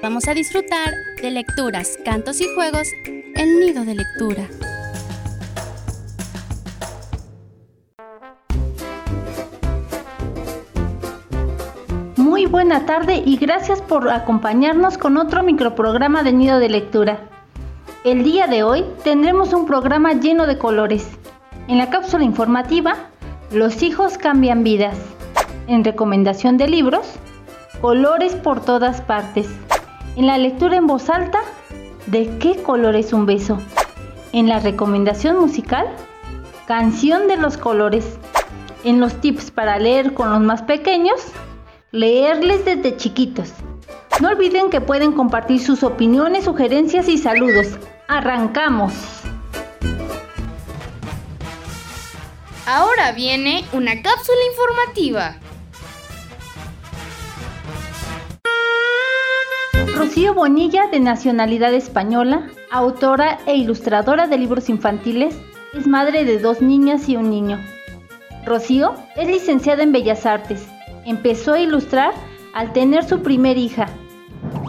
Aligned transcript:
Vamos 0.00 0.28
a 0.28 0.34
disfrutar 0.34 0.94
de 1.20 1.32
lecturas, 1.32 1.98
cantos 2.04 2.40
y 2.40 2.46
juegos 2.54 2.86
El 3.34 3.58
Nido 3.58 3.84
de 3.84 3.96
Lectura. 3.96 4.46
Muy 12.16 12.46
buena 12.46 12.86
tarde 12.86 13.24
y 13.26 13.38
gracias 13.38 13.82
por 13.82 14.08
acompañarnos 14.08 14.96
con 14.98 15.16
otro 15.16 15.42
microprograma 15.42 16.22
de 16.22 16.32
Nido 16.32 16.60
de 16.60 16.68
Lectura. 16.68 17.18
El 18.04 18.22
día 18.22 18.46
de 18.46 18.62
hoy 18.62 18.84
tendremos 19.02 19.52
un 19.52 19.66
programa 19.66 20.12
lleno 20.12 20.46
de 20.46 20.58
colores. 20.58 21.08
En 21.66 21.76
la 21.76 21.90
cápsula 21.90 22.22
informativa, 22.22 22.94
los 23.50 23.82
hijos 23.82 24.16
cambian 24.16 24.62
vidas. 24.62 24.96
En 25.66 25.82
recomendación 25.82 26.56
de 26.56 26.68
libros, 26.68 27.14
colores 27.80 28.36
por 28.36 28.64
todas 28.64 29.00
partes. 29.00 29.48
En 30.18 30.26
la 30.26 30.36
lectura 30.36 30.76
en 30.76 30.88
voz 30.88 31.10
alta, 31.10 31.38
¿de 32.06 32.38
qué 32.38 32.60
color 32.60 32.96
es 32.96 33.12
un 33.12 33.24
beso? 33.24 33.60
En 34.32 34.48
la 34.48 34.58
recomendación 34.58 35.38
musical, 35.38 35.86
canción 36.66 37.28
de 37.28 37.36
los 37.36 37.56
colores. 37.56 38.18
En 38.82 38.98
los 38.98 39.20
tips 39.20 39.52
para 39.52 39.78
leer 39.78 40.14
con 40.14 40.30
los 40.30 40.40
más 40.40 40.62
pequeños, 40.62 41.20
leerles 41.92 42.64
desde 42.64 42.96
chiquitos. 42.96 43.52
No 44.20 44.30
olviden 44.30 44.70
que 44.70 44.80
pueden 44.80 45.12
compartir 45.12 45.60
sus 45.60 45.84
opiniones, 45.84 46.46
sugerencias 46.46 47.06
y 47.08 47.16
saludos. 47.16 47.78
¡Arrancamos! 48.08 48.92
Ahora 52.66 53.12
viene 53.12 53.64
una 53.72 53.92
cápsula 54.02 54.38
informativa. 54.50 55.47
Rocío 59.98 60.32
Bonilla, 60.32 60.86
de 60.86 61.00
nacionalidad 61.00 61.74
española, 61.74 62.46
autora 62.70 63.40
e 63.46 63.56
ilustradora 63.56 64.28
de 64.28 64.38
libros 64.38 64.68
infantiles, 64.68 65.36
es 65.74 65.88
madre 65.88 66.24
de 66.24 66.38
dos 66.38 66.62
niñas 66.62 67.08
y 67.08 67.16
un 67.16 67.30
niño. 67.30 67.58
Rocío 68.46 68.94
es 69.16 69.26
licenciada 69.26 69.82
en 69.82 69.90
Bellas 69.90 70.24
Artes. 70.24 70.68
Empezó 71.04 71.54
a 71.54 71.58
ilustrar 71.58 72.12
al 72.54 72.72
tener 72.72 73.02
su 73.02 73.22
primer 73.22 73.58
hija. 73.58 73.86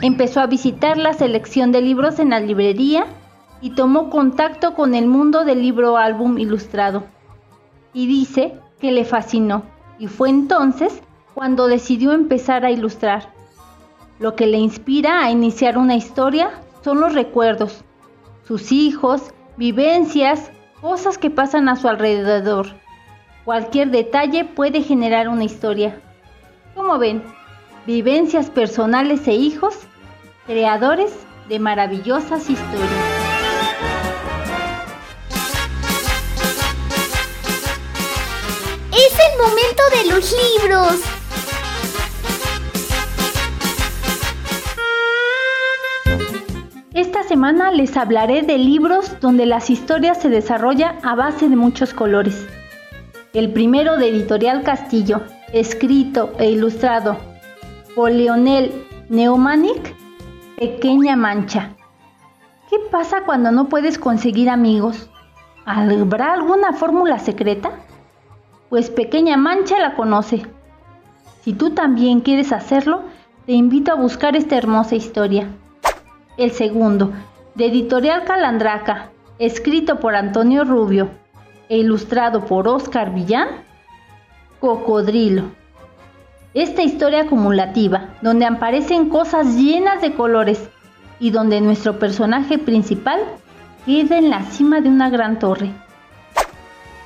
Empezó 0.02 0.40
a 0.40 0.48
visitar 0.48 0.98
la 0.98 1.14
selección 1.14 1.72
de 1.72 1.84
libros 1.84 2.18
en 2.18 2.32
la 2.32 2.40
librería 2.40 3.06
y 3.62 3.76
tomó 3.76 4.10
contacto 4.10 4.74
con 4.74 4.96
el 4.96 5.06
mundo 5.06 5.46
del 5.46 5.62
libro 5.62 5.98
álbum 5.98 6.40
ilustrado. 6.40 7.04
Y 7.94 8.08
dice 8.08 8.56
que 8.82 8.92
le 8.92 9.06
fascinó 9.06 9.62
y 10.00 10.08
fue 10.08 10.30
entonces 10.30 11.04
cuando 11.36 11.68
decidió 11.68 12.14
empezar 12.14 12.66
a 12.66 12.72
ilustrar. 12.72 13.39
Lo 14.20 14.36
que 14.36 14.48
le 14.48 14.58
inspira 14.58 15.24
a 15.24 15.32
iniciar 15.32 15.78
una 15.78 15.96
historia 15.96 16.52
son 16.84 17.00
los 17.00 17.14
recuerdos, 17.14 17.86
sus 18.46 18.74
hijos, 18.74 19.22
vivencias, 19.56 20.52
cosas 20.82 21.18
que 21.18 21.30
pasan 21.30 21.70
a 21.70 21.78
su 21.78 21.88
alrededor. 21.88 22.68
Cualquier 23.46 23.92
detalle 23.92 24.44
puede 24.44 24.82
generar 24.82 25.30
una 25.30 25.46
historia. 25.46 26.02
Como 26.76 27.00
ven, 27.00 27.24
vivencias 27.88 28.50
personales 28.50 29.26
e 29.26 29.36
hijos, 29.36 29.76
creadores 30.46 31.14
de 31.48 31.60
maravillosas 31.60 32.50
historias. 32.50 32.92
Es 38.92 39.14
el 39.14 39.38
momento 39.42 39.84
de 39.96 40.14
los 40.14 40.34
libros. 40.34 41.19
Esta 47.00 47.24
semana 47.24 47.72
les 47.72 47.96
hablaré 47.96 48.42
de 48.42 48.58
libros 48.58 49.22
donde 49.22 49.46
las 49.46 49.70
historias 49.70 50.22
se 50.22 50.28
desarrollan 50.28 50.98
a 51.02 51.16
base 51.16 51.48
de 51.48 51.56
muchos 51.56 51.94
colores. 51.94 52.46
El 53.32 53.54
primero 53.54 53.96
de 53.96 54.10
Editorial 54.10 54.64
Castillo, 54.64 55.22
escrito 55.54 56.34
e 56.40 56.52
ilustrado 56.52 57.16
por 57.96 58.12
Leonel 58.12 58.74
Neumannick, 59.08 59.96
Pequeña 60.58 61.16
Mancha. 61.16 61.70
¿Qué 62.70 62.76
pasa 62.92 63.24
cuando 63.26 63.50
no 63.54 63.70
puedes 63.70 63.98
conseguir 63.98 64.50
amigos? 64.50 65.10
¿Habrá 65.64 66.34
alguna 66.34 66.74
fórmula 66.74 67.18
secreta? 67.18 67.72
Pues 68.68 68.90
Pequeña 68.90 69.38
Mancha 69.38 69.80
la 69.80 69.96
conoce. 69.96 70.46
Si 71.46 71.54
tú 71.54 71.70
también 71.70 72.20
quieres 72.20 72.52
hacerlo, 72.52 73.04
te 73.46 73.54
invito 73.54 73.94
a 73.94 73.96
buscar 73.96 74.36
esta 74.36 74.58
hermosa 74.58 74.96
historia. 74.96 75.48
El 76.40 76.52
segundo, 76.52 77.12
de 77.56 77.66
Editorial 77.66 78.24
Calandraca, 78.24 79.10
escrito 79.40 80.00
por 80.00 80.16
Antonio 80.16 80.64
Rubio 80.64 81.10
e 81.68 81.80
ilustrado 81.80 82.46
por 82.46 82.66
Oscar 82.66 83.14
Villán, 83.14 83.50
Cocodrilo. 84.62 85.52
Esta 86.54 86.82
historia 86.82 87.24
acumulativa, 87.24 88.16
donde 88.22 88.46
aparecen 88.46 89.10
cosas 89.10 89.58
llenas 89.58 90.02
de 90.02 90.14
colores 90.14 90.70
y 91.20 91.32
donde 91.32 91.60
nuestro 91.60 92.00
personaje 92.00 92.58
principal 92.58 93.20
queda 93.86 94.18
en 94.18 94.30
la 94.30 94.44
cima 94.44 94.80
de 94.80 94.88
una 94.88 95.10
gran 95.10 95.40
torre. 95.40 95.74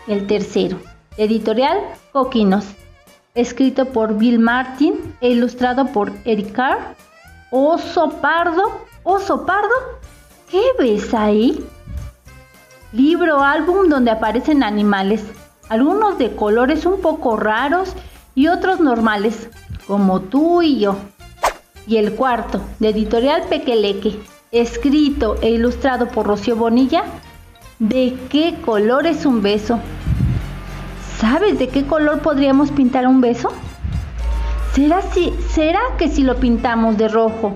El 0.07 0.27
tercero, 0.27 0.77
editorial 1.17 1.79
Coquinos, 2.11 2.67
escrito 3.33 3.87
por 3.87 4.15
Bill 4.15 4.37
Martin 4.37 5.15
e 5.21 5.31
ilustrado 5.31 5.87
por 5.87 6.11
Eric 6.23 6.51
Carr, 6.51 6.95
Oso 7.49 8.11
Pardo 8.21 8.92
Oso 9.05 9.45
pardo, 9.45 9.99
¿qué 10.49 10.61
ves 10.79 11.13
ahí? 11.13 11.61
Libro 12.93 13.41
álbum 13.41 13.89
donde 13.89 14.11
aparecen 14.11 14.63
animales, 14.63 15.25
algunos 15.67 16.17
de 16.17 16.33
colores 16.37 16.85
un 16.85 17.01
poco 17.01 17.35
raros 17.35 17.93
y 18.33 18.47
otros 18.47 18.79
normales, 18.79 19.49
como 19.87 20.21
tú 20.21 20.61
y 20.61 20.79
yo. 20.79 20.95
Y 21.85 21.97
el 21.97 22.13
cuarto, 22.15 22.61
de 22.79 22.89
editorial 22.89 23.43
Pequeleque, 23.49 24.17
escrito 24.53 25.35
e 25.41 25.49
ilustrado 25.49 26.07
por 26.07 26.25
Rocío 26.25 26.55
Bonilla, 26.55 27.03
¿de 27.79 28.17
qué 28.29 28.55
color 28.65 29.05
es 29.05 29.25
un 29.25 29.41
beso? 29.41 29.79
¿Sabes 31.17 31.59
de 31.59 31.67
qué 31.67 31.85
color 31.85 32.19
podríamos 32.19 32.71
pintar 32.71 33.05
un 33.05 33.19
beso? 33.19 33.49
¿Será, 34.71 35.01
si, 35.01 35.33
¿Será 35.49 35.81
que 35.97 36.07
si 36.07 36.23
lo 36.23 36.37
pintamos 36.37 36.97
de 36.97 37.09
rojo 37.09 37.53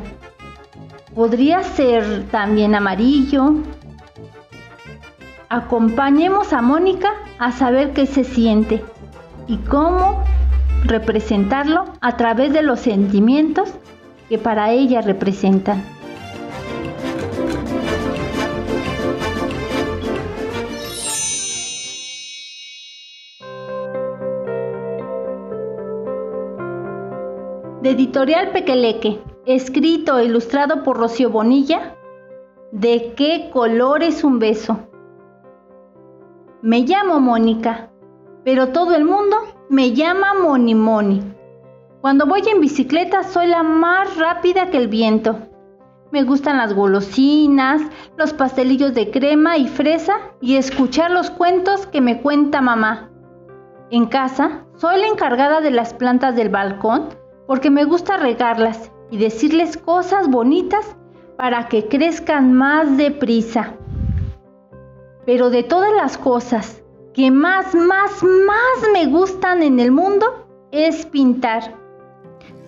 Podría 1.17 1.63
ser 1.63 2.27
también 2.29 2.75
amarillo. 2.75 3.55
Acompañemos 5.49 6.53
a 6.53 6.61
Mónica 6.61 7.09
a 7.39 7.51
saber 7.51 7.93
qué 7.93 8.05
se 8.05 8.23
siente 8.23 8.85
y 9.47 9.57
cómo 9.57 10.23
representarlo 10.83 11.85
a 12.01 12.17
través 12.17 12.53
de 12.53 12.61
los 12.61 12.81
sentimientos 12.81 13.73
que 14.29 14.37
para 14.37 14.69
ella 14.69 15.01
representan. 15.01 15.83
De 27.81 27.89
Editorial 27.89 28.51
Pequeleque 28.51 29.19
escrito 29.47 30.19
e 30.19 30.25
ilustrado 30.25 30.83
por 30.83 30.97
Rocío 30.97 31.29
Bonilla, 31.29 31.95
¿De 32.71 33.13
qué 33.15 33.49
color 33.53 34.03
es 34.03 34.25
un 34.25 34.39
beso? 34.39 34.89
Me 36.61 36.81
llamo 36.81 37.21
Mónica, 37.21 37.89
pero 38.43 38.73
todo 38.73 38.93
el 38.93 39.05
mundo 39.05 39.37
me 39.69 39.93
llama 39.93 40.33
Moni 40.33 40.75
Moni. 40.75 41.23
Cuando 42.01 42.25
voy 42.25 42.41
en 42.45 42.59
bicicleta 42.59 43.23
soy 43.23 43.47
la 43.47 43.63
más 43.63 44.17
rápida 44.17 44.69
que 44.69 44.75
el 44.75 44.89
viento. 44.89 45.39
Me 46.11 46.23
gustan 46.23 46.57
las 46.57 46.73
golosinas, 46.73 47.81
los 48.17 48.33
pastelillos 48.33 48.93
de 48.93 49.11
crema 49.11 49.55
y 49.55 49.69
fresa 49.69 50.17
y 50.41 50.57
escuchar 50.57 51.11
los 51.11 51.29
cuentos 51.31 51.87
que 51.87 52.01
me 52.01 52.21
cuenta 52.21 52.59
mamá. 52.59 53.09
En 53.91 54.07
casa 54.07 54.65
soy 54.75 54.99
la 54.99 55.07
encargada 55.07 55.61
de 55.61 55.71
las 55.71 55.93
plantas 55.93 56.35
del 56.35 56.49
balcón 56.49 57.15
porque 57.47 57.69
me 57.69 57.85
gusta 57.85 58.17
regarlas 58.17 58.91
y 59.11 59.17
decirles 59.17 59.77
cosas 59.77 60.29
bonitas 60.29 60.95
para 61.37 61.67
que 61.67 61.87
crezcan 61.87 62.53
más 62.53 62.97
deprisa. 62.97 63.75
Pero 65.25 65.49
de 65.49 65.63
todas 65.63 65.93
las 65.93 66.17
cosas 66.17 66.83
que 67.13 67.31
más, 67.31 67.73
más, 67.73 68.23
más 68.23 68.91
me 68.93 69.07
gustan 69.07 69.63
en 69.63 69.79
el 69.79 69.91
mundo 69.91 70.47
es 70.71 71.05
pintar. 71.05 71.75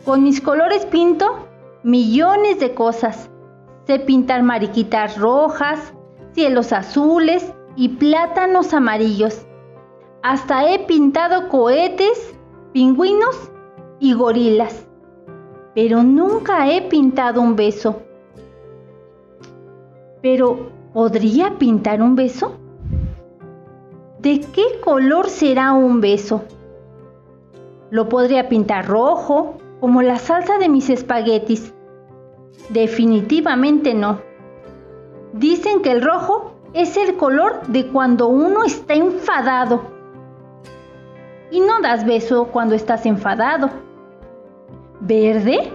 Con 0.06 0.24
mis 0.24 0.42
colores 0.42 0.86
pinto 0.86 1.48
millones 1.84 2.60
de 2.60 2.74
cosas. 2.74 3.30
Sé 3.86 4.00
pintar 4.00 4.44
mariquitas 4.44 5.18
rojas, 5.18 5.94
cielos 6.34 6.74
azules 6.74 7.54
y 7.76 7.90
plátanos 7.90 8.74
amarillos. 8.74 9.46
Hasta 10.22 10.70
he 10.70 10.80
pintado 10.80 11.48
cohetes, 11.50 12.36
pingüinos 12.74 13.52
y 14.00 14.14
gorilas. 14.14 14.89
Pero 15.82 16.04
nunca 16.04 16.70
he 16.70 16.82
pintado 16.82 17.40
un 17.40 17.56
beso. 17.56 18.02
Pero, 20.22 20.72
¿podría 20.92 21.58
pintar 21.58 22.02
un 22.02 22.16
beso? 22.16 22.58
¿De 24.20 24.42
qué 24.42 24.82
color 24.84 25.30
será 25.30 25.72
un 25.72 26.02
beso? 26.02 26.44
Lo 27.92 28.10
podría 28.10 28.50
pintar 28.50 28.88
rojo, 28.88 29.56
como 29.80 30.02
la 30.02 30.18
salsa 30.18 30.58
de 30.58 30.68
mis 30.68 30.90
espaguetis. 30.90 31.74
Definitivamente 32.68 33.94
no. 33.94 34.20
Dicen 35.32 35.82
que 35.82 35.92
el 35.92 36.02
rojo 36.02 36.56
es 36.74 36.98
el 36.98 37.16
color 37.16 37.66
de 37.68 37.88
cuando 37.88 38.28
uno 38.28 38.66
está 38.66 38.96
enfadado. 38.96 39.84
Y 41.52 41.62
no 41.62 41.80
das 41.80 42.06
beso 42.06 42.50
cuando 42.52 42.76
estás 42.76 43.06
enfadado. 43.06 43.70
¿Verde? 45.02 45.74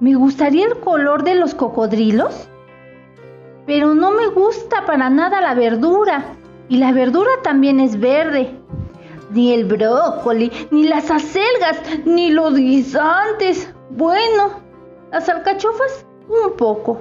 Me 0.00 0.14
gustaría 0.14 0.66
el 0.66 0.80
color 0.80 1.24
de 1.24 1.34
los 1.34 1.54
cocodrilos. 1.54 2.48
Pero 3.66 3.94
no 3.94 4.10
me 4.10 4.26
gusta 4.26 4.84
para 4.84 5.08
nada 5.08 5.40
la 5.40 5.54
verdura. 5.54 6.36
Y 6.68 6.76
la 6.76 6.92
verdura 6.92 7.30
también 7.42 7.80
es 7.80 7.98
verde. 7.98 8.58
Ni 9.30 9.52
el 9.52 9.64
brócoli, 9.64 10.52
ni 10.70 10.84
las 10.84 11.10
acelgas, 11.10 11.80
ni 12.04 12.30
los 12.30 12.54
guisantes. 12.54 13.72
Bueno, 13.90 14.60
las 15.10 15.28
alcachofas 15.28 16.06
un 16.28 16.56
poco. 16.56 17.00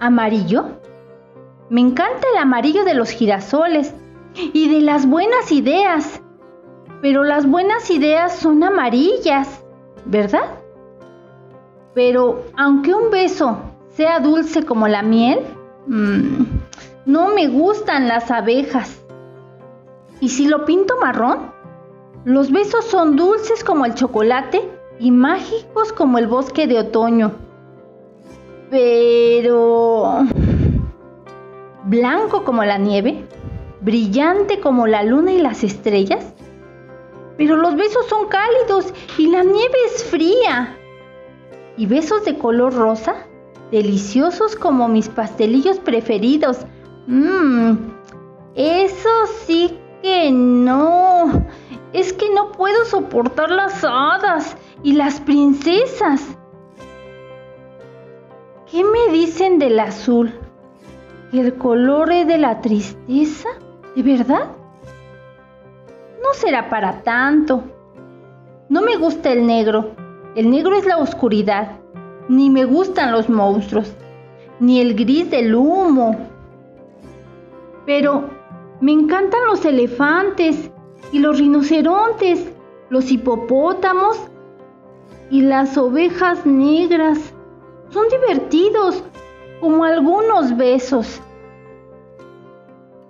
¿Amarillo? 0.00 0.66
Me 1.70 1.80
encanta 1.80 2.26
el 2.32 2.38
amarillo 2.38 2.84
de 2.84 2.94
los 2.94 3.10
girasoles 3.10 3.94
y 4.34 4.68
de 4.68 4.82
las 4.82 5.06
buenas 5.06 5.50
ideas. 5.50 6.20
Pero 7.00 7.24
las 7.24 7.46
buenas 7.46 7.90
ideas 7.90 8.36
son 8.36 8.62
amarillas, 8.62 9.63
¿verdad? 10.04 10.58
Pero 11.94 12.44
aunque 12.56 12.92
un 12.94 13.10
beso 13.10 13.58
sea 13.88 14.20
dulce 14.20 14.64
como 14.64 14.88
la 14.88 15.02
miel, 15.02 15.40
mmm, 15.86 16.44
no 17.06 17.28
me 17.28 17.48
gustan 17.48 18.08
las 18.08 18.30
abejas. 18.30 19.02
¿Y 20.20 20.30
si 20.30 20.46
lo 20.48 20.64
pinto 20.64 20.94
marrón? 21.00 21.52
Los 22.24 22.50
besos 22.50 22.86
son 22.86 23.16
dulces 23.16 23.62
como 23.62 23.84
el 23.84 23.94
chocolate 23.94 24.68
y 24.98 25.10
mágicos 25.10 25.92
como 25.92 26.18
el 26.18 26.26
bosque 26.26 26.66
de 26.66 26.78
otoño. 26.78 27.32
Pero... 28.70 30.20
¿Blanco 31.84 32.44
como 32.44 32.64
la 32.64 32.78
nieve? 32.78 33.26
¿Brillante 33.82 34.60
como 34.60 34.86
la 34.86 35.02
luna 35.02 35.32
y 35.32 35.38
las 35.38 35.62
estrellas? 35.62 36.33
Pero 37.36 37.56
los 37.56 37.74
besos 37.76 38.06
son 38.06 38.28
cálidos 38.28 38.92
y 39.18 39.28
la 39.28 39.42
nieve 39.42 39.76
es 39.86 40.04
fría. 40.04 40.76
¿Y 41.76 41.86
besos 41.86 42.24
de 42.24 42.38
color 42.38 42.74
rosa? 42.74 43.26
Deliciosos 43.70 44.54
como 44.54 44.86
mis 44.88 45.08
pastelillos 45.08 45.78
preferidos, 45.80 46.66
Mmm, 47.06 47.74
eso 48.54 49.10
sí 49.44 49.78
que 50.02 50.30
no. 50.30 51.46
Es 51.92 52.12
que 52.12 52.32
no 52.32 52.50
puedo 52.52 52.84
soportar 52.84 53.50
las 53.50 53.84
hadas 53.84 54.56
y 54.82 54.94
las 54.94 55.20
princesas. 55.20 56.36
¿Qué 58.70 58.82
me 58.82 59.12
dicen 59.12 59.58
del 59.58 59.78
azul? 59.78 60.32
¿Que 61.30 61.40
el 61.40 61.54
color 61.56 62.10
es 62.10 62.26
de 62.26 62.38
la 62.38 62.60
tristeza? 62.60 63.50
¿De 63.94 64.02
verdad? 64.02 64.50
No 66.24 66.34
será 66.34 66.68
para 66.68 67.04
tanto. 67.04 67.62
No 68.68 68.82
me 68.82 68.96
gusta 68.96 69.30
el 69.30 69.46
negro. 69.46 69.90
El 70.34 70.50
negro 70.50 70.74
es 70.74 70.86
la 70.86 70.96
oscuridad. 70.96 71.78
Ni 72.28 72.50
me 72.50 72.64
gustan 72.64 73.12
los 73.12 73.28
monstruos. 73.28 73.94
Ni 74.58 74.80
el 74.80 74.94
gris 74.94 75.30
del 75.30 75.54
humo 75.54 76.34
pero 77.86 78.30
me 78.80 78.92
encantan 78.92 79.46
los 79.46 79.64
elefantes 79.64 80.70
y 81.12 81.18
los 81.18 81.38
rinocerontes, 81.38 82.50
los 82.88 83.10
hipopótamos 83.10 84.18
y 85.30 85.42
las 85.42 85.76
ovejas 85.76 86.44
negras. 86.46 87.18
Son 87.90 88.06
divertidos, 88.08 89.04
como 89.60 89.84
algunos 89.84 90.56
besos. 90.56 91.20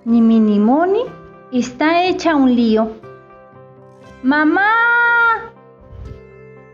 Ni 0.04 0.20
Mini 0.20 0.58
Moni 0.58 1.04
está 1.52 2.04
hecha 2.04 2.36
un 2.36 2.54
lío. 2.54 3.03
Mamá, 4.24 5.52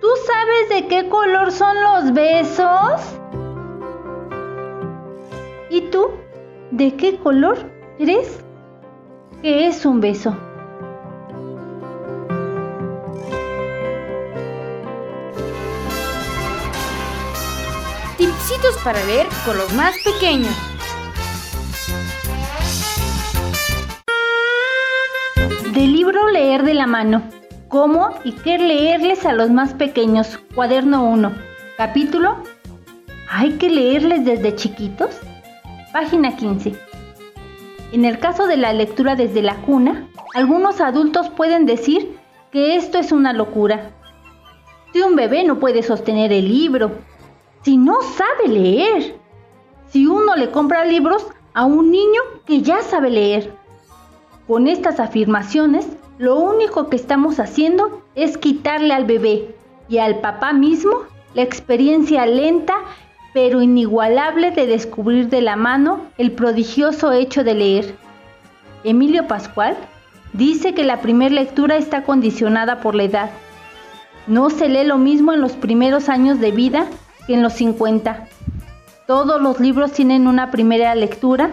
¿tú 0.00 0.06
sabes 0.24 0.68
de 0.68 0.86
qué 0.86 1.08
color 1.08 1.50
son 1.50 1.82
los 1.82 2.12
besos? 2.12 3.00
¿Y 5.68 5.80
tú? 5.90 6.10
¿De 6.70 6.94
qué 6.94 7.18
color 7.18 7.58
¿Crees 7.98 8.38
que 9.42 9.66
es 9.66 9.84
un 9.84 10.00
beso? 10.00 10.36
Tipsitos 18.16 18.78
para 18.84 19.04
leer 19.06 19.26
con 19.44 19.58
los 19.58 19.72
más 19.72 19.96
pequeños. 20.04 20.54
Del 25.72 25.92
libro 25.92 26.28
Leer 26.28 26.62
de 26.62 26.74
la 26.74 26.86
mano. 26.86 27.39
¿Cómo 27.70 28.10
y 28.24 28.32
qué 28.32 28.58
leerles 28.58 29.24
a 29.24 29.32
los 29.32 29.48
más 29.48 29.74
pequeños? 29.74 30.40
Cuaderno 30.56 31.04
1. 31.04 31.30
Capítulo. 31.76 32.38
¿Hay 33.30 33.58
que 33.58 33.70
leerles 33.70 34.24
desde 34.24 34.56
chiquitos? 34.56 35.20
Página 35.92 36.34
15. 36.34 36.74
En 37.92 38.04
el 38.04 38.18
caso 38.18 38.48
de 38.48 38.56
la 38.56 38.72
lectura 38.72 39.14
desde 39.14 39.40
la 39.40 39.54
cuna, 39.62 40.08
algunos 40.34 40.80
adultos 40.80 41.28
pueden 41.28 41.64
decir 41.64 42.18
que 42.50 42.74
esto 42.74 42.98
es 42.98 43.12
una 43.12 43.32
locura. 43.32 43.92
Si 44.92 45.00
un 45.02 45.14
bebé 45.14 45.44
no 45.44 45.60
puede 45.60 45.84
sostener 45.84 46.32
el 46.32 46.48
libro, 46.48 46.90
si 47.62 47.76
no 47.76 48.02
sabe 48.02 48.52
leer, 48.52 49.14
si 49.86 50.08
uno 50.08 50.34
le 50.34 50.50
compra 50.50 50.84
libros 50.84 51.24
a 51.54 51.66
un 51.66 51.92
niño 51.92 52.20
que 52.46 52.62
ya 52.62 52.82
sabe 52.82 53.10
leer. 53.10 53.54
Con 54.48 54.66
estas 54.66 54.98
afirmaciones, 54.98 55.86
lo 56.20 56.36
único 56.36 56.90
que 56.90 56.96
estamos 56.96 57.40
haciendo 57.40 58.02
es 58.14 58.36
quitarle 58.36 58.92
al 58.92 59.06
bebé 59.06 59.54
y 59.88 59.96
al 59.96 60.20
papá 60.20 60.52
mismo 60.52 60.90
la 61.32 61.40
experiencia 61.40 62.26
lenta 62.26 62.74
pero 63.32 63.62
inigualable 63.62 64.50
de 64.50 64.66
descubrir 64.66 65.30
de 65.30 65.40
la 65.40 65.56
mano 65.56 66.02
el 66.18 66.32
prodigioso 66.32 67.12
hecho 67.12 67.42
de 67.42 67.54
leer. 67.54 67.94
Emilio 68.84 69.28
Pascual 69.28 69.78
dice 70.34 70.74
que 70.74 70.84
la 70.84 71.00
primera 71.00 71.34
lectura 71.34 71.78
está 71.78 72.02
condicionada 72.02 72.82
por 72.82 72.94
la 72.94 73.04
edad. 73.04 73.30
No 74.26 74.50
se 74.50 74.68
lee 74.68 74.84
lo 74.84 74.98
mismo 74.98 75.32
en 75.32 75.40
los 75.40 75.52
primeros 75.52 76.10
años 76.10 76.38
de 76.38 76.50
vida 76.50 76.84
que 77.26 77.32
en 77.32 77.42
los 77.42 77.54
50. 77.54 78.28
Todos 79.06 79.40
los 79.40 79.58
libros 79.58 79.92
tienen 79.92 80.26
una 80.26 80.50
primera 80.50 80.94
lectura 80.94 81.52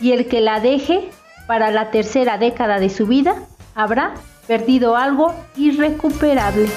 y 0.00 0.12
el 0.12 0.26
que 0.26 0.42
la 0.42 0.60
deje 0.60 1.08
para 1.46 1.70
la 1.70 1.90
tercera 1.90 2.36
década 2.36 2.78
de 2.78 2.90
su 2.90 3.06
vida 3.06 3.36
habrá 3.76 4.14
perdido 4.48 4.96
algo 4.96 5.34
irrecuperable. 5.54 6.68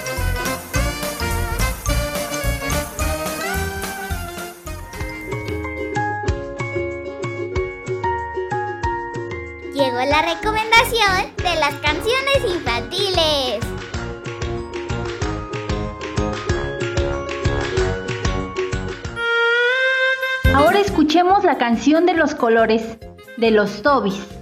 llegó 9.74 9.98
la 9.98 10.22
recomendación 10.22 11.34
de 11.38 11.56
las 11.56 11.74
canciones 11.76 12.54
infantiles. 12.54 13.60
Ahora 20.54 20.80
escuchemos 20.80 21.46
la 21.46 21.58
canción 21.58 22.06
de 22.06 22.14
los 22.14 22.36
colores 22.36 22.98
de 23.38 23.52
los 23.52 23.82
Tobis. 23.82 24.39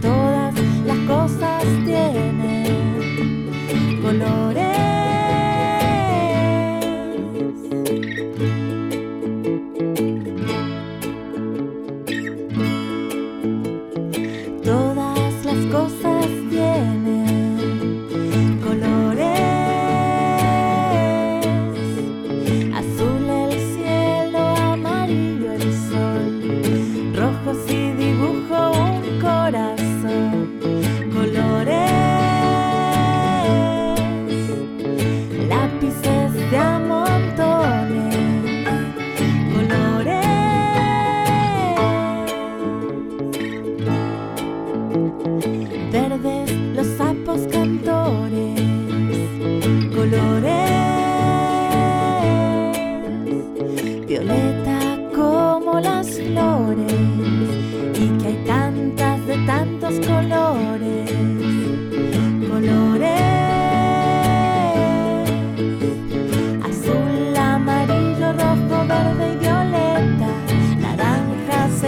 Todas 0.00 0.54
las 0.84 0.98
cosas 1.06 1.35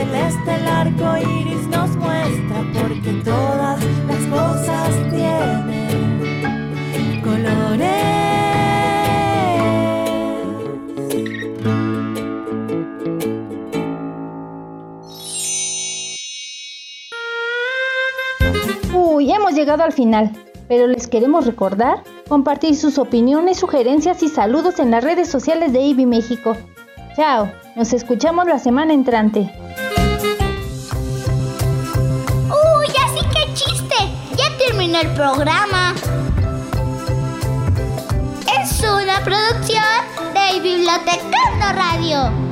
celeste, 0.08 0.54
el 0.54 0.66
arco 0.66 1.16
iris 1.16 1.66
nos 1.68 1.90
muestra 1.96 2.64
porque 2.74 3.12
todas 3.24 3.84
las 4.06 4.26
cosas 4.26 4.94
tienen 5.10 6.00
colores. 7.22 7.88
Uy, 18.94 19.32
hemos 19.32 19.54
llegado 19.54 19.82
al 19.82 19.92
final, 19.92 20.30
pero 20.68 20.86
les 20.86 21.06
queremos 21.06 21.46
recordar 21.46 22.02
compartir 22.28 22.76
sus 22.76 22.98
opiniones, 22.98 23.58
sugerencias 23.58 24.22
y 24.22 24.28
saludos 24.28 24.78
en 24.78 24.90
las 24.90 25.02
redes 25.02 25.28
sociales 25.28 25.72
de 25.72 25.80
IBI 25.80 26.06
México. 26.06 26.56
Chao, 27.16 27.50
nos 27.74 27.92
escuchamos 27.92 28.46
la 28.46 28.58
semana 28.58 28.92
entrante. 28.92 29.50
El 35.00 35.14
programa. 35.14 35.94
Es 38.60 38.80
una 38.80 39.22
producción 39.22 39.84
de 40.34 40.60
Bibliotecando 40.60 41.72
Radio. 41.72 42.47